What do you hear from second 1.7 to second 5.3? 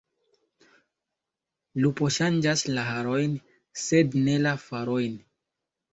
Lupo ŝanĝas la harojn, sed ne la farojn.